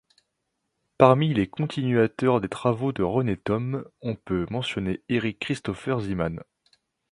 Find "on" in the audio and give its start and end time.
4.01-4.15